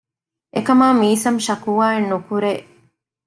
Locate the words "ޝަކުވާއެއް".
1.45-2.09